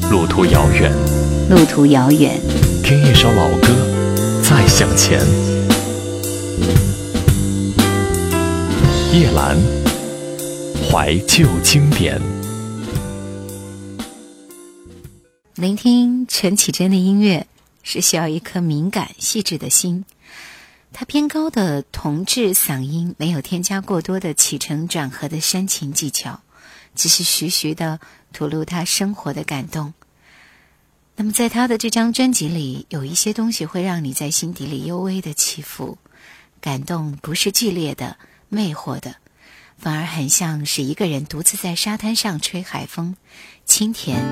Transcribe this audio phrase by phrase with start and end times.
[0.00, 0.90] 路途遥远，
[1.50, 2.40] 路途遥远，
[2.82, 3.68] 听一首老歌，
[4.42, 5.20] 再向前。
[9.12, 9.58] 夜阑，
[10.90, 12.18] 怀旧经典。
[15.56, 17.46] 聆听陈绮贞的音乐
[17.82, 20.06] 是需要一颗敏感细致的心。
[20.94, 26.40] 她偏高的童稚嗓音没有添加过多的起承转合的煽情技巧，
[26.94, 28.00] 只是徐徐的
[28.32, 29.94] 吐露他生活的感动。
[31.14, 35.98] 那么，在他的这张专辑里，有一些东西会让你在心底里幽微的起伏，
[36.60, 38.16] 感动不是剧烈的、
[38.48, 39.16] 魅惑的，
[39.78, 43.14] 反而很像是一个人独自在沙滩上吹海风，
[43.66, 44.24] 清甜，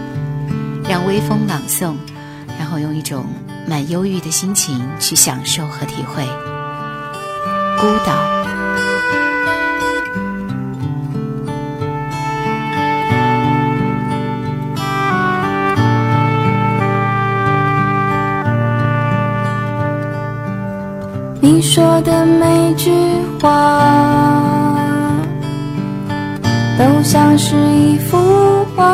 [0.88, 1.96] 让微风朗诵，
[2.58, 3.26] 然后用一种
[3.68, 6.24] 蛮忧郁的心情去享受和体会。
[7.78, 8.59] 孤岛。
[21.42, 22.92] 你说的每句
[23.40, 24.78] 话，
[26.78, 28.18] 都像是一幅
[28.76, 28.84] 画，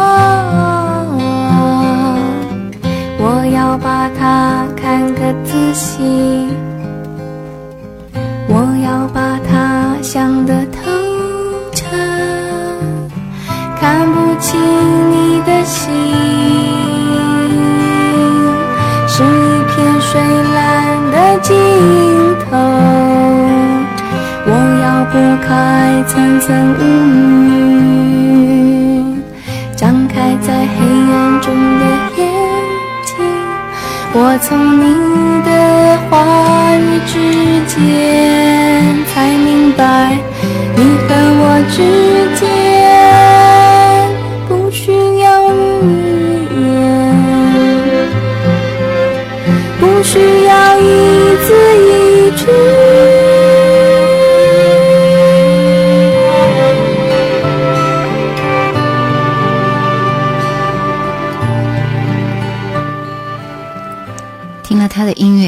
[3.19, 6.56] 我要把它看个仔细。
[26.17, 26.81] 开层层乌
[28.41, 29.23] 云，
[29.77, 30.77] 张开在黑
[31.13, 31.85] 暗中的
[32.17, 32.25] 眼
[33.05, 33.13] 睛，
[34.15, 34.49] 我从
[34.81, 34.83] 你
[35.45, 35.51] 的
[36.09, 36.15] 话
[36.75, 37.13] 语之
[37.67, 37.77] 间。
[39.13, 40.17] 才明白，
[40.75, 41.77] 你和我之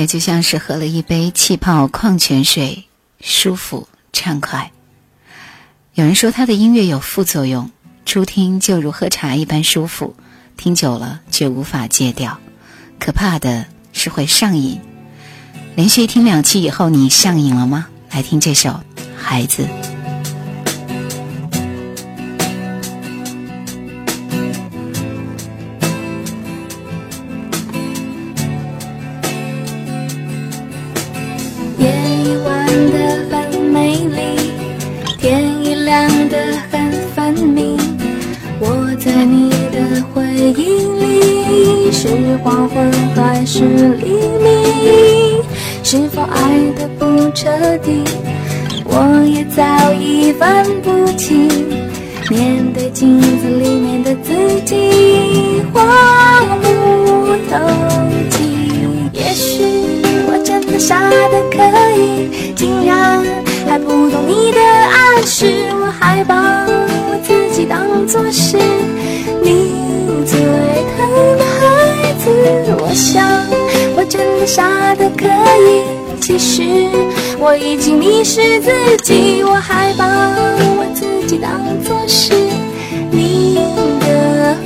[0.09, 2.87] 就像是喝了一杯气泡矿泉水。
[3.21, 4.71] 舒服畅快。
[5.95, 7.71] 有人说他的音乐有副作用，
[8.07, 10.15] 初听就如喝茶一般舒服，
[10.57, 12.39] 听久了却无法戒掉。
[13.01, 14.81] 可怕的是会上瘾。
[15.75, 17.89] 连续听两期以后，你上瘾了吗？
[18.11, 18.71] 来听这首
[19.17, 19.69] 《孩子》。
[42.01, 42.07] 是
[42.45, 43.65] 黄昏还是
[43.97, 45.43] 黎明？
[45.83, 48.05] 是否爱的不彻底？
[48.85, 51.49] 我也早已分不清。
[52.31, 54.33] 面对镜子里面的自
[54.65, 55.83] 己，话
[56.63, 56.69] 不
[57.51, 57.59] 投
[58.31, 58.79] 机。
[59.13, 59.65] 也许
[60.29, 61.59] 我真的傻得可
[61.99, 63.21] 以，竟然
[63.67, 65.53] 还不懂你的暗示。
[65.73, 68.57] 我还把我自己当作是
[69.43, 69.73] 你
[70.25, 70.39] 最
[70.97, 71.48] 疼
[72.81, 73.27] 我想，
[73.97, 75.83] 我真的傻的可以。
[76.21, 76.63] 其实
[77.39, 78.71] 我已经迷失自
[79.03, 80.05] 己，我还把
[80.77, 82.35] 我自己当作是
[83.11, 83.55] 你
[84.01, 84.57] 的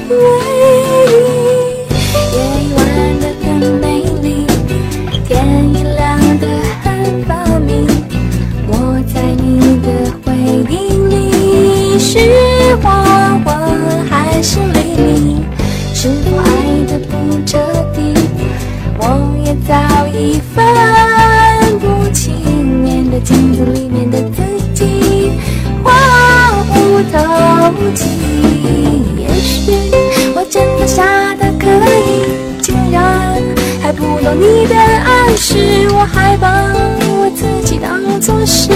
[34.25, 35.89] 有你的暗示。
[35.91, 36.73] 我还把
[37.19, 38.71] 我自己当作是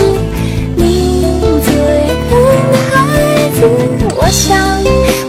[0.75, 1.23] 你
[1.65, 1.73] 最
[2.29, 2.31] 疼
[2.73, 3.59] 的孩子。
[4.17, 4.59] 我想，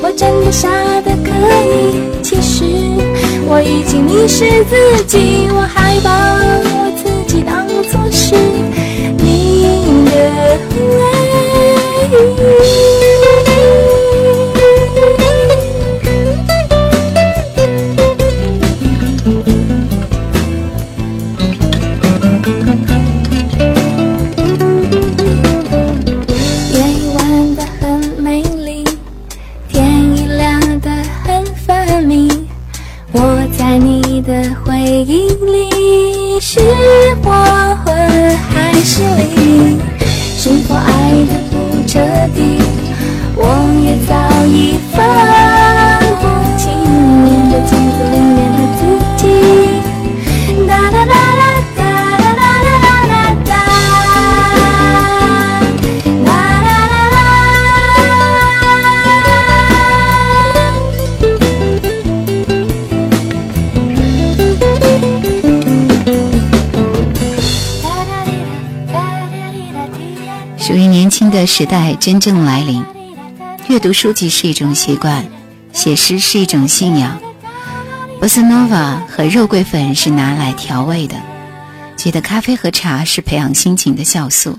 [0.01, 0.67] 我真的傻
[1.01, 1.11] 的。
[1.23, 1.29] 可
[1.69, 2.63] 以，其实
[3.47, 6.09] 我已经迷失自己，我还把
[71.37, 72.83] 的时代真正来临。
[73.67, 75.23] 阅读书籍是一种习惯，
[75.71, 77.19] 写诗是一种信仰。
[78.19, 81.15] 波斯诺瓦和肉桂粉是拿来调味的，
[81.95, 84.57] 觉得咖啡和茶是培养心情的酵素。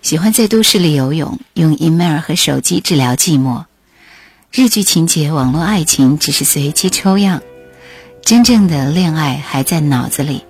[0.00, 3.64] 喜欢在都市里游泳，用 email 和手机治疗寂寞。
[4.50, 7.40] 日剧情节、网络爱情只是随机抽样，
[8.24, 10.44] 真正的恋爱还在脑子里。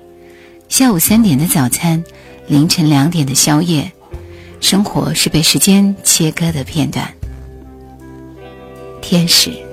[0.71, 2.03] 下午三点的早餐，
[2.47, 3.93] 凌晨两点的宵夜，
[4.63, 7.13] 生活是被时间切割的片段。
[9.03, 9.72] 天使。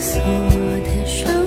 [0.00, 1.39] 锁的双。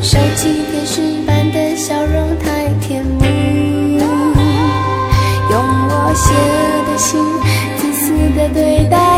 [0.00, 3.98] 收起天使般的笑容，太甜蜜。
[5.50, 6.32] 用我写
[6.86, 7.18] 的信，
[7.76, 9.17] 自私的对待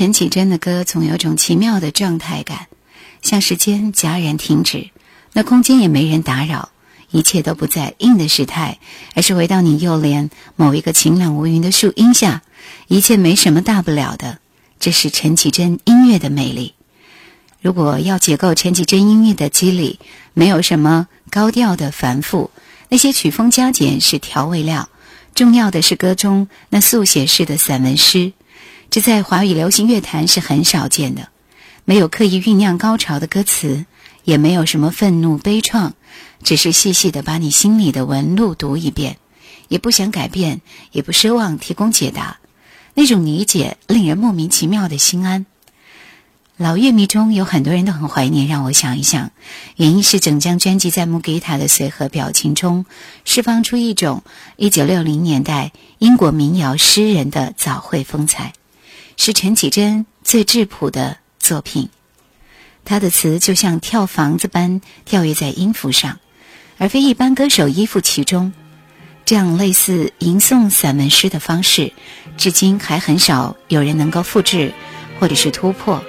[0.00, 2.68] 陈绮贞的歌总有种奇妙的状态感，
[3.20, 4.88] 像时间戛然停止，
[5.34, 6.70] 那空间也没人打扰，
[7.10, 8.78] 一切都不在硬的时态，
[9.14, 12.40] 而是回到你右脸某一个晴朗无云的树荫下，
[12.88, 14.38] 一切没什么大不了的。
[14.78, 16.72] 这是陈绮贞音乐的魅力。
[17.60, 19.98] 如果要解构陈绮贞音乐的机理，
[20.32, 22.50] 没有什么高调的繁复，
[22.88, 24.88] 那些曲风加减是调味料，
[25.34, 28.32] 重要的是歌中那速写式的散文诗。
[28.90, 31.28] 这在华语流行乐坛是很少见的，
[31.84, 33.86] 没有刻意酝酿高潮的歌词，
[34.24, 35.92] 也没有什么愤怒悲怆，
[36.42, 39.18] 只是细细的把你心里的纹路读一遍，
[39.68, 42.40] 也不想改变，也不奢望提供解答，
[42.94, 45.46] 那种理解令人莫名其妙的心安。
[46.56, 49.30] 老乐迷中有很多人都很怀念，让我想一想，
[49.76, 52.86] 原因是整张专辑在木吉塔的随和表情中，
[53.24, 54.24] 释放出一种
[54.56, 58.52] 一九六零年代英国民谣诗人的早会风采。
[59.22, 61.90] 是陈绮贞最质朴的作品，
[62.86, 66.18] 她的词就像跳房子般跳跃在音符上，
[66.78, 68.54] 而非一般歌手依附其中。
[69.26, 71.92] 这样类似吟诵散文诗的方式，
[72.38, 74.72] 至今还很少有人能够复制
[75.18, 76.02] 或者是突破，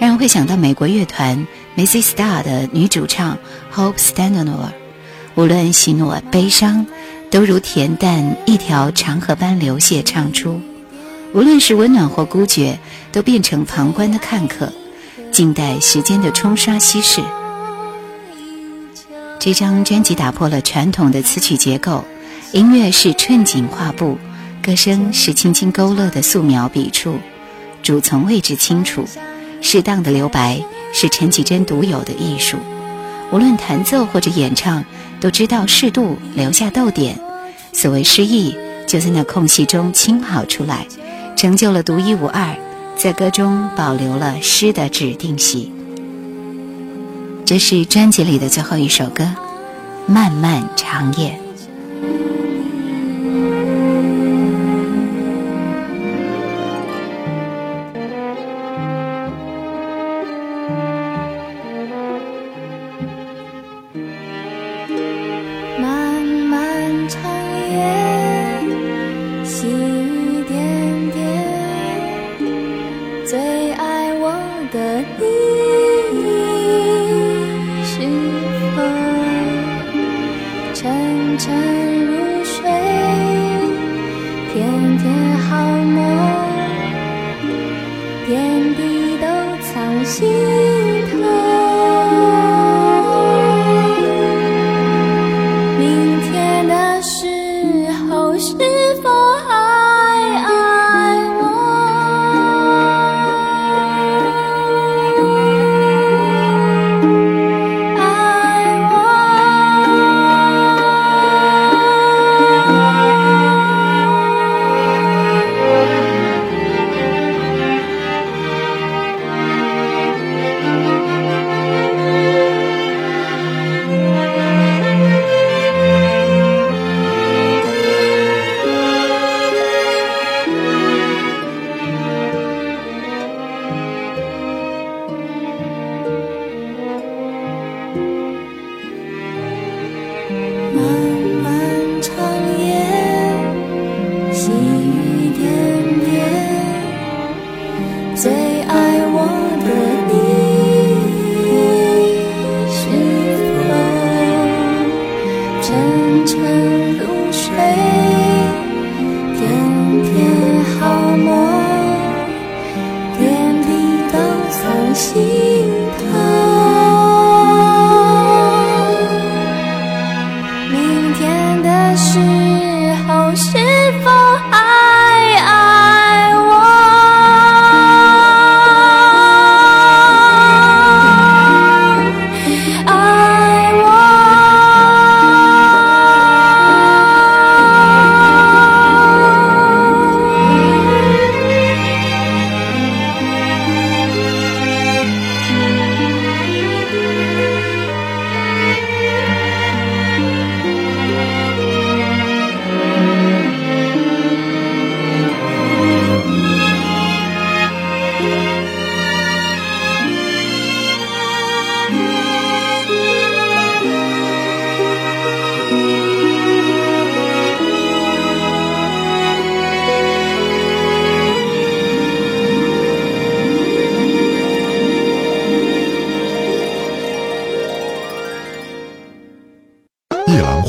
[0.00, 1.46] 让人会想到美国乐团
[1.76, 3.38] Missy Star 的女主唱
[3.72, 4.72] Hope Standenor，
[5.36, 6.88] 无论喜怒悲伤，
[7.30, 10.60] 都如恬淡一条长河般流泻唱出。
[11.34, 12.78] 无论是温暖或孤绝，
[13.10, 14.70] 都变成旁观的看客，
[15.30, 17.22] 静待时间的冲刷稀释。
[19.38, 22.04] 这张专辑打破了传统的词曲结构，
[22.52, 24.18] 音乐是寸景画布，
[24.62, 27.18] 歌声是轻轻勾勒的素描笔触，
[27.82, 29.06] 主从位置清楚，
[29.62, 30.62] 适当的留白
[30.92, 32.58] 是陈绮贞独有的艺术。
[33.32, 34.84] 无论弹奏或者演唱，
[35.18, 37.18] 都知道适度留下逗点，
[37.72, 38.54] 所谓诗意
[38.86, 40.86] 就在那空隙中轻跑出来。
[41.36, 42.56] 成就了独一无二，
[42.96, 45.72] 在歌中保留了诗的指定性。
[47.44, 49.24] 这是专辑里的最后一首歌，
[50.06, 51.38] 《漫漫长夜》。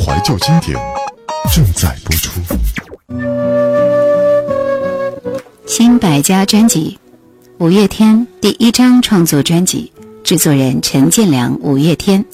[0.05, 0.77] 怀旧经典
[1.53, 2.41] 正在播出。
[5.65, 6.99] 新百家专辑，
[7.57, 9.93] 五月天第一张创作专辑，
[10.25, 12.25] 制作人陈建良，五月天，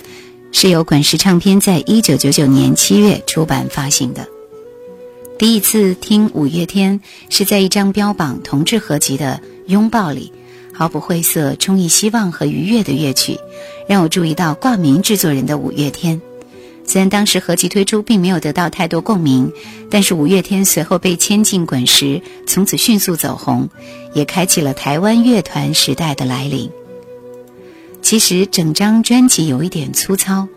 [0.51, 4.27] 是由滚石唱片在一九九九年七月出版发行的。
[5.37, 9.39] 第一次听五月天是在一张标榜同志合集的
[9.71, 10.33] 《拥抱》里，
[10.73, 13.37] 毫不晦涩、充溢希望和愉悦的乐曲，
[13.87, 16.19] 让我注意到挂名制作人的五月天。
[16.89, 19.53] 虽然当时合集推出并没有得到太多共鸣，
[19.91, 23.69] 但是五月天随后被签进滚石，从此迅速走红，
[24.15, 26.71] 也开启了台湾乐团时代的来临。
[28.01, 30.47] 其实整张专辑有一点粗糙，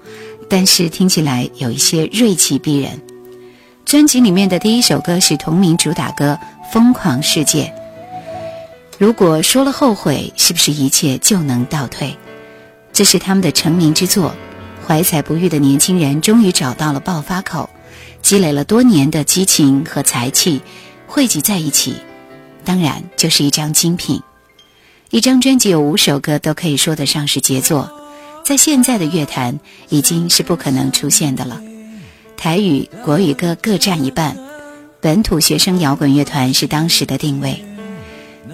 [0.48, 3.02] 但是听起来有一些锐气逼人。
[3.84, 6.38] 专辑里面的第一首歌是同名主打歌
[6.72, 7.64] 《疯狂世界》。
[8.96, 12.16] 如果说了后悔，是不是一切就能倒退？
[12.90, 14.34] 这是他们的成名之作。
[14.86, 17.70] 怀才不遇的年轻人终于找到了爆发口，
[18.20, 20.60] 积累了多年的激情和才气，
[21.06, 21.96] 汇集在一起，
[22.64, 24.22] 当然就是一张精品。
[25.10, 27.90] 一张专辑有五首歌都可以说得上是杰作，
[28.44, 31.60] 在现在的乐坛已经是不可能出现的了。
[32.36, 34.36] 台语、国语歌各占一半，
[35.00, 37.64] 本土学生摇滚乐团是当时的定位。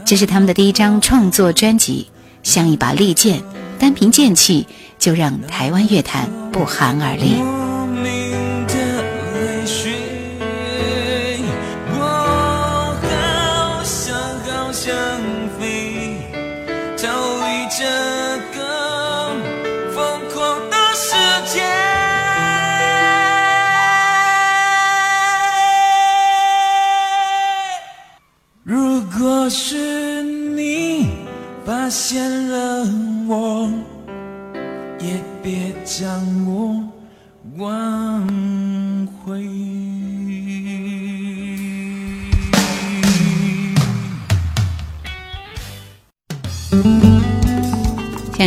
[0.05, 2.09] 这是他们的第一张创作专辑，
[2.43, 3.43] 像一把利剑，
[3.79, 4.67] 单凭剑气
[4.99, 7.68] 就让台湾乐坛不寒而栗。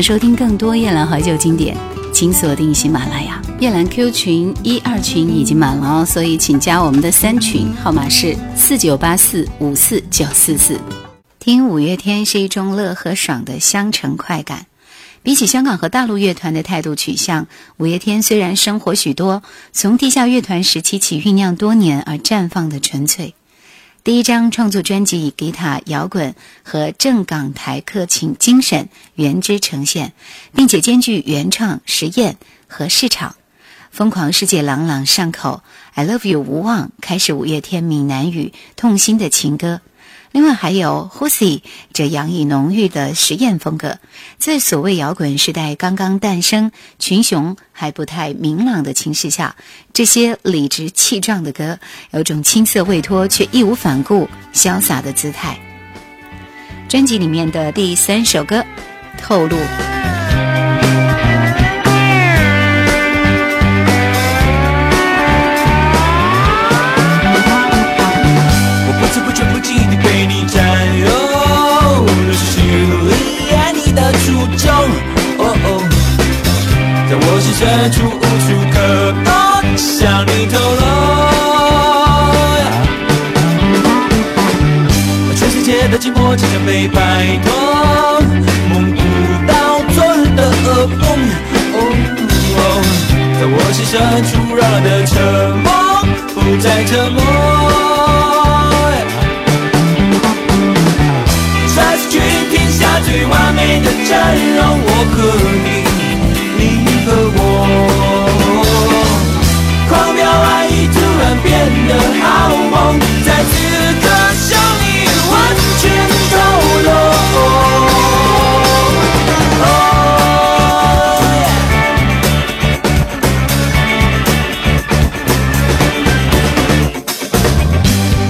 [0.02, 1.78] 收听更多夜兰怀旧经典，
[2.12, 3.40] 请锁定喜马拉雅。
[3.60, 10.80] 夜兰 Q 群一二群已经满了哦，所以请加我们的三群，号码是四九八四五四九四四。
[11.40, 14.66] 听五月天是一种乐和爽的相乘快感。
[15.24, 17.46] 比起香港和大陆乐团的态度取向，
[17.78, 23.36] 五月天虽然生活许多从地下乐团时期起酝酿多年而绽放的纯粹。
[24.04, 26.34] 第一张创作专辑以吉他摇滚
[26.64, 30.14] 和正港台客情精神原汁呈现，
[30.56, 32.38] 并且兼具原创实验
[32.68, 33.36] 和市场。
[33.92, 35.62] 疯狂世界朗朗上口
[35.94, 39.82] ，I love you 无望开始五月天闽南语痛心的情歌。
[40.32, 43.98] 另外还有《h u s y 这洋溢浓郁的实验风格，
[44.38, 49.56] 在所谓摇滚时代刚刚诞生、群雄还不太明朗的情势下，
[49.92, 51.78] 这些理直气壮的歌，
[52.12, 55.60] 有种青涩未脱却义无反顾、潇洒的姿态。
[56.88, 58.58] 专辑里面的第三首歌，
[59.22, 59.58] 《透露》。
[77.62, 78.26] 深处无处
[78.74, 78.76] 可
[79.24, 79.32] 躲，
[79.78, 80.82] 向你透露。
[85.36, 87.00] 全世界的寂寞即将被摆
[87.46, 87.54] 脱，
[88.68, 89.00] 梦不
[89.46, 89.54] 到
[89.94, 91.06] 昨日的噩梦。
[93.38, 93.94] 在我心深
[94.26, 95.14] 处扰乱的沉
[95.58, 95.70] 默，
[96.34, 97.22] 不再沉默。
[101.76, 102.20] 才是君
[102.50, 104.10] 天下最完美的阵
[104.56, 105.18] 容，我和
[105.64, 105.91] 你。
[107.04, 107.40] 和我，
[109.90, 111.50] 狂飙爱意突然变
[111.88, 112.24] 得好
[112.70, 112.74] 梦，
[113.26, 113.52] 在此
[114.02, 114.06] 刻
[114.38, 114.84] 向你
[115.32, 115.34] 完
[115.80, 115.84] 全
[116.32, 116.34] 透
[116.84, 116.90] 露。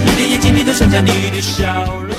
[0.06, 2.16] 你的眼睛里都剩下你的笑容。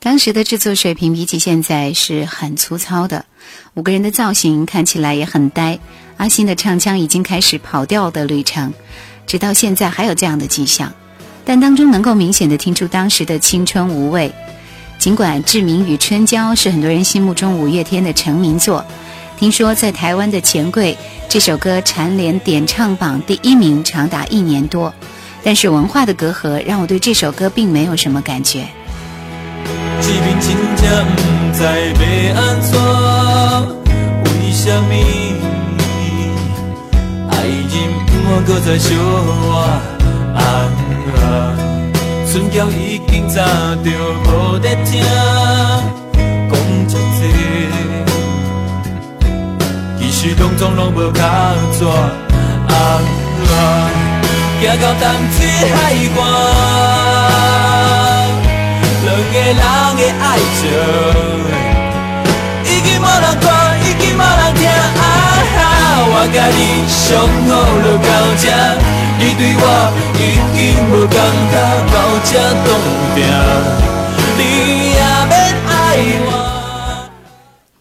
[0.00, 3.24] 当时的制作水平比起现在是很粗糙的。
[3.74, 5.78] 五个人的造型看起来也很呆，
[6.16, 8.72] 阿信的唱腔已经开始跑调的旅程，
[9.26, 10.92] 直到现在还有这样的迹象，
[11.44, 14.32] 但当中能够明显的听出当时的青春无畏。
[14.98, 18.82] 尽管《志明与春娇》是很多人心目中五月天的成名作，
[19.38, 20.96] 听说在台湾的钱柜
[21.28, 24.94] 这首歌蝉联点唱榜第一名长达一年多，
[25.44, 28.66] 但是文化的隔阂让我对这首歌并没有什么感觉。
[30.00, 30.84] 这边真正
[31.16, 31.18] 不
[31.56, 31.66] 知要
[32.40, 32.70] 安怎，
[34.24, 34.90] 为什么
[37.30, 37.72] 爱人
[38.06, 39.58] 不望搁再相活。
[40.34, 40.38] 啊。
[41.16, 41.20] 啊，
[42.30, 43.34] 春娇已经早
[43.82, 43.86] 就
[44.24, 45.02] 无在听，
[46.50, 47.18] 讲一切，
[49.98, 51.20] 其实拢总拢无卡
[51.72, 51.84] 纸。
[51.86, 51.90] 啊。
[52.68, 53.54] 啊，
[54.60, 55.38] 行到淡水
[55.72, 55.74] 海
[56.18, 56.20] 岸，
[59.16, 59.56] 两个人
[59.96, 60.60] 的爱情。
[62.64, 63.46] 已经无人看，
[63.80, 65.02] 已经无人听，啊
[65.56, 65.58] 哈！
[66.08, 67.50] 我甲你相好
[67.82, 68.08] 就到
[68.42, 68.44] 这，
[69.18, 69.64] 你对我
[70.18, 70.20] 已
[70.54, 70.58] 经
[70.90, 71.16] 无感
[71.50, 71.54] 觉，
[71.92, 72.30] 到这
[72.64, 72.68] 冻
[73.14, 73.18] 定，
[74.36, 74.40] 你
[74.90, 75.32] 也免
[75.66, 75.70] 爱
[76.26, 76.30] 我。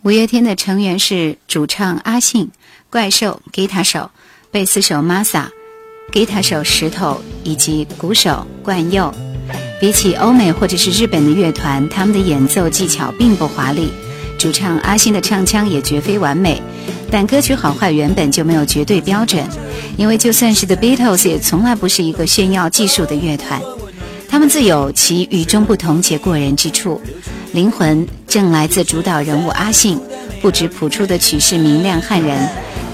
[0.04, 2.52] 五月天的成员是主唱阿信、
[2.90, 4.12] 怪兽、吉他手、
[4.52, 5.48] 贝斯手 Masa、
[6.14, 9.14] 吉他手石头以及鼓手冠佑。
[9.80, 13.92] 比起欧美或者是日本的乐团，他们的演奏技巧并不华丽。
[14.38, 16.62] 主唱阿信的唱腔也绝非完美，
[17.10, 19.44] 但歌曲好坏原本就没有绝对标准，
[19.98, 23.62] 因为就算是 The Beatles 也从来不是一个炫耀技术的乐团，
[24.30, 27.02] 他们自有其与众不同且过人之处，
[27.54, 30.00] 灵魂正来自主导人物阿信，
[30.42, 32.50] 不止谱出的曲式明亮撼人，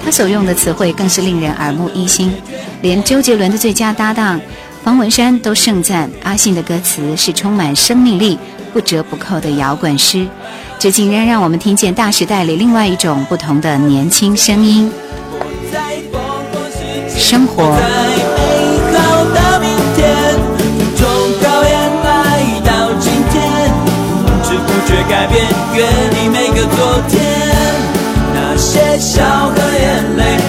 [0.06, 2.32] 他所用的词汇更是令人耳目一新，
[2.82, 4.39] 连周杰伦的最佳搭档
[4.84, 8.38] 方文山都盛赞阿信的歌词是充满生命力、
[8.74, 10.28] 不折不扣的摇滚诗。
[10.80, 14.91] 这竟然让我们听见大时代里另外一种不同的年轻声音。
[17.15, 17.63] 生活。
[17.63, 17.82] 在
[18.36, 20.02] 美好的明天，
[20.96, 21.08] 从
[21.39, 21.72] 考验
[22.04, 22.10] 来
[22.65, 23.72] 到今天，
[24.26, 27.22] 不知不觉改变，远离每个昨天，
[28.34, 30.41] 那些笑和眼泪，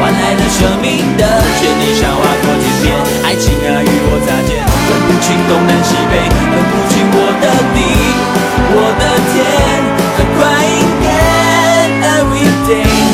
[0.00, 1.24] 换来了生命的
[1.58, 2.94] 权利，像划过天边，
[3.24, 6.14] 爱情啊与我擦肩，分不清东南西北，
[6.48, 7.44] 分不清我的
[7.74, 7.78] 地，
[8.72, 9.38] 我的天，
[10.16, 11.08] 很快一点
[12.08, 13.09] every day。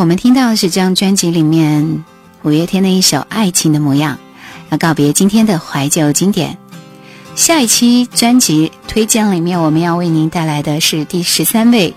[0.00, 2.04] 我们听到的是这张专辑里面
[2.42, 4.16] 五月天的一首《爱情的模样》，
[4.70, 6.58] 要告别今天的怀旧经典。
[7.36, 11.94] 下一期专辑推荐里面，我们要为您带来的是第十三位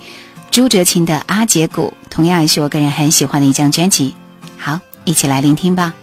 [0.51, 4.13] 朱哲琴的《阿杰鼓》，同样也是我个人很喜欢的一张专辑。
[4.57, 5.93] 好，一起来聆听吧。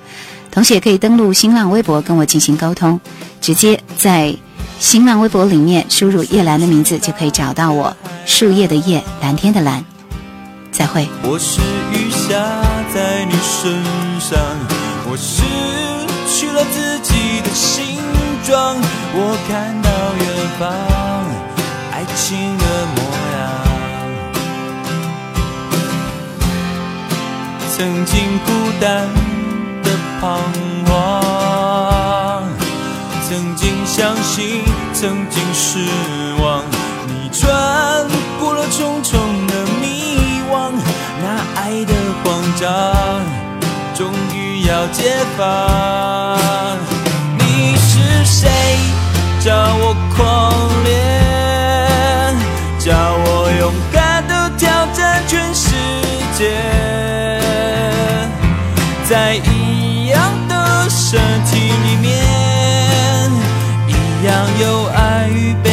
[0.50, 3.00] 同时也可以登录新浪微博跟我进行沟通，
[3.40, 4.36] 直接在
[4.80, 7.96] 新浪微博里面输入叶兰的名字就可以找到我。
[8.26, 9.84] 树叶的叶，蓝天的蓝。
[10.74, 11.08] 再会。
[11.22, 11.60] 我是
[11.92, 12.34] 雨下
[12.92, 13.82] 在你身
[14.18, 14.36] 上，
[15.08, 15.42] 我失
[16.28, 17.96] 去了自己的形
[18.44, 18.76] 状，
[19.14, 20.26] 我看到远
[20.58, 20.68] 方
[21.92, 22.64] 爱情的
[22.96, 22.98] 模
[23.36, 23.40] 样。
[27.76, 29.08] 曾经孤单
[29.84, 29.88] 的
[30.20, 30.22] 彷
[30.86, 32.42] 徨，
[33.28, 35.78] 曾经相信，曾经失
[36.42, 36.62] 望。
[37.06, 37.42] 你穿
[38.40, 39.13] 过了重重，
[41.24, 42.68] 那爱的慌张，
[43.94, 46.76] 终于要解放。
[47.38, 48.46] 你是谁？
[49.40, 50.22] 叫我狂
[50.84, 50.92] 恋，
[52.78, 52.92] 叫
[53.24, 55.70] 我勇敢的挑战全世
[56.36, 56.52] 界。
[59.08, 62.12] 在一样的身体里面，
[63.88, 63.92] 一
[64.26, 65.70] 样有爱与被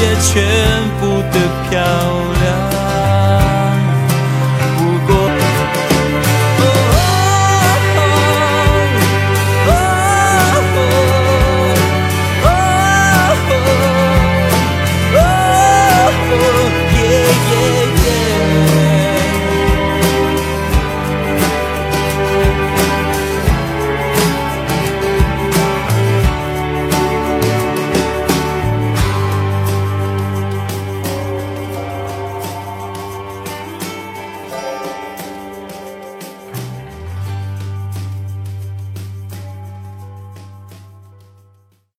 [0.00, 0.44] 也全
[1.00, 1.34] 部的
[1.68, 2.37] 漂亮。